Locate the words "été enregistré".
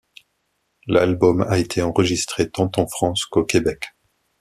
1.59-2.49